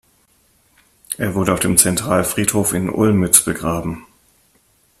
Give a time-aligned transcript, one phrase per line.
[1.19, 4.03] Er wurde auf dem Zentralfriedhof in Olmütz begraben.